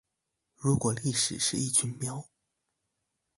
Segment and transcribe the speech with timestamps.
[0.55, 2.25] 如果歷史是一群喵